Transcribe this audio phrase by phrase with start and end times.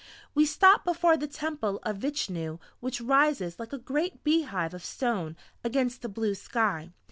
[0.33, 4.83] We stopped before the temple of Vichnu which rises like a great bee hive of
[4.83, 6.89] stone against the blue sky.